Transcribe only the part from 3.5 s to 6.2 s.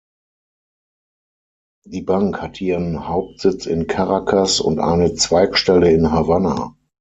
in Caracas und eine Zweigstelle in